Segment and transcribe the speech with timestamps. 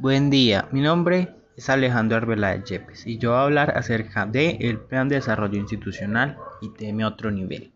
[0.00, 4.56] Buen día, mi nombre es Alejandro Arbeláez Yepes y yo voy a hablar acerca del
[4.60, 7.70] el Plan de Desarrollo Institucional ITM Otro Nivel.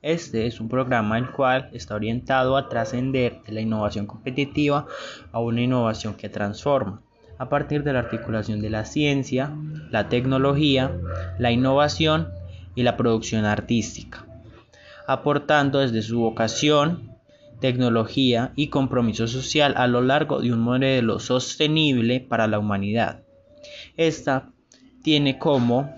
[0.00, 4.86] Este es un programa el cual está orientado a trascender de la innovación competitiva
[5.32, 7.02] a una innovación que transforma
[7.36, 9.54] a partir de la articulación de la ciencia,
[9.90, 10.96] la tecnología,
[11.38, 12.30] la innovación
[12.74, 14.24] y la producción artística,
[15.06, 17.15] aportando desde su vocación
[17.60, 23.22] tecnología y compromiso social a lo largo de un modelo sostenible para la humanidad.
[23.96, 24.50] Esta
[25.02, 25.94] tiene como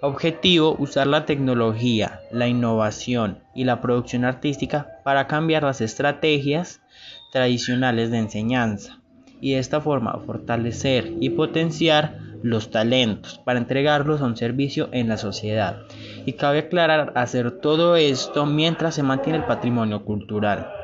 [0.00, 6.80] objetivo usar la tecnología, la innovación y la producción artística para cambiar las estrategias
[7.32, 9.00] tradicionales de enseñanza
[9.40, 15.08] y de esta forma fortalecer y potenciar los talentos para entregarlos a un servicio en
[15.08, 15.78] la sociedad.
[16.26, 20.81] Y cabe aclarar hacer todo esto mientras se mantiene el patrimonio cultural.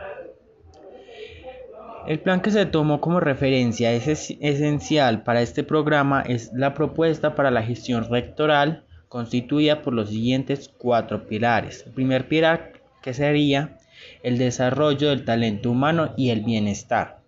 [2.09, 4.09] El plan que se tomó como referencia es
[4.41, 10.71] esencial para este programa es la propuesta para la gestión rectoral constituida por los siguientes
[10.79, 11.85] cuatro pilares.
[11.87, 13.77] El primer pilar que sería
[14.23, 17.19] el desarrollo del talento humano y el bienestar.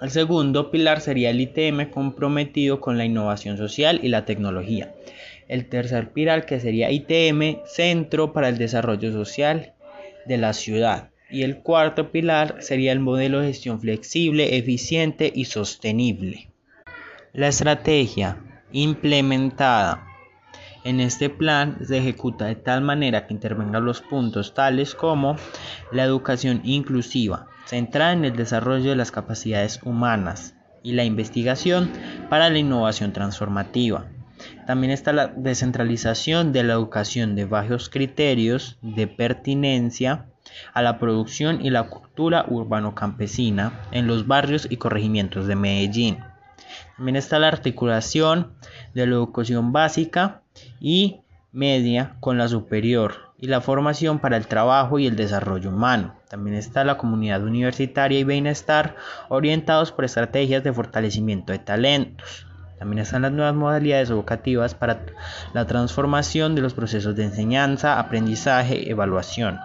[0.00, 4.94] El segundo pilar sería el ITM comprometido con la innovación social y la tecnología.
[5.48, 9.72] El tercer pilar que sería ITM Centro para el Desarrollo Social
[10.26, 11.10] de la Ciudad.
[11.30, 16.50] Y el cuarto pilar sería el modelo de gestión flexible, eficiente y sostenible.
[17.32, 18.38] La estrategia
[18.72, 20.06] implementada
[20.84, 25.36] en este plan se ejecuta de tal manera que intervengan los puntos tales como
[25.90, 30.54] la educación inclusiva, centrada en el desarrollo de las capacidades humanas
[30.84, 31.90] y la investigación
[32.30, 34.06] para la innovación transformativa.
[34.66, 40.26] También está la descentralización de la educación de bajos criterios de pertinencia
[40.72, 46.18] a la producción y la cultura urbano-campesina en los barrios y corregimientos de Medellín.
[46.96, 48.52] También está la articulación
[48.94, 50.42] de la educación básica
[50.80, 51.20] y
[51.52, 56.14] media con la superior y la formación para el trabajo y el desarrollo humano.
[56.28, 58.96] También está la comunidad universitaria y bienestar
[59.28, 62.46] orientados por estrategias de fortalecimiento de talentos.
[62.78, 65.00] También están las nuevas modalidades educativas para
[65.54, 69.58] la transformación de los procesos de enseñanza, aprendizaje, evaluación,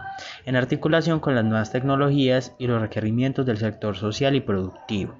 [0.45, 5.15] en articulación con las nuevas tecnologías y los requerimientos del sector social y productivo.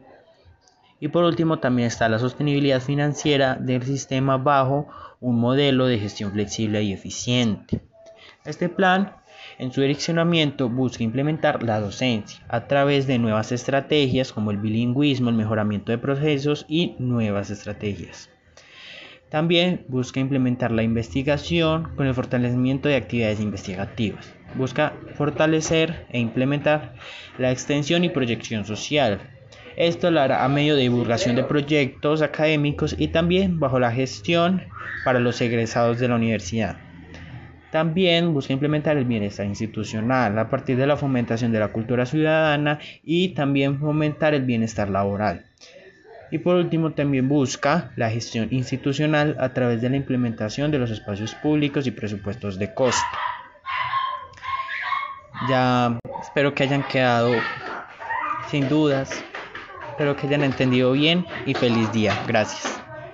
[1.02, 4.88] Y por último también está la sostenibilidad financiera del sistema bajo
[5.20, 7.82] un modelo de gestión flexible y eficiente.
[8.46, 9.16] Este plan
[9.62, 15.30] en su direccionamiento busca implementar la docencia a través de nuevas estrategias como el bilingüismo,
[15.30, 18.32] el mejoramiento de procesos y nuevas estrategias.
[19.30, 24.34] También busca implementar la investigación con el fortalecimiento de actividades investigativas.
[24.56, 26.96] Busca fortalecer e implementar
[27.38, 29.22] la extensión y proyección social.
[29.78, 34.64] Esto lo hará a medio de divulgación de proyectos académicos y también bajo la gestión
[35.06, 36.91] para los egresados de la universidad.
[37.72, 42.80] También busca implementar el bienestar institucional a partir de la fomentación de la cultura ciudadana
[43.04, 45.46] y también fomentar el bienestar laboral.
[46.32, 50.92] Y por último, también busca la gestión institucional a través de la implementación de los
[50.92, 53.18] espacios públicos y presupuestos de costo.
[55.50, 57.34] Ya espero que hayan quedado
[58.50, 59.24] sin dudas,
[59.90, 62.14] espero que hayan entendido bien y feliz día.
[62.28, 62.81] Gracias.